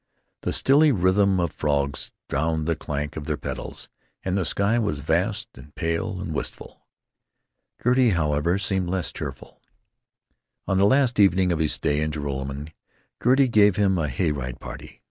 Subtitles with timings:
[0.41, 3.87] The stilly rhythm of frogs drowned the clank of their pedals,
[4.25, 6.87] and the sky was vast and pale and wistful.
[7.83, 9.61] Gertie, however, seemed less cheerful.
[10.67, 12.73] On the last evening of his stay in Joralemon
[13.23, 14.99] Gertie gave him a hay ride party.